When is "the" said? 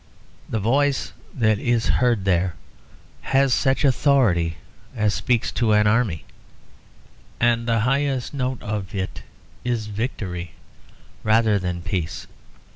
0.49-0.59, 7.67-7.81